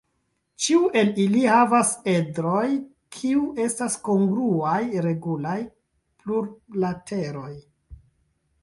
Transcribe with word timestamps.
Ĉiu 0.67 0.87
el 1.01 1.11
ili 1.25 1.43
havas 1.55 1.91
edroj 2.13 2.65
kiu 3.19 3.45
estas 3.67 3.99
kongruaj 4.09 4.81
regulaj 5.09 5.61
plurlateroj. 6.23 7.55